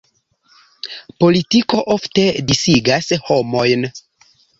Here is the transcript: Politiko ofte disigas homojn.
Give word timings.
Politiko 1.23 1.81
ofte 1.95 2.25
disigas 2.53 3.11
homojn. 3.29 3.87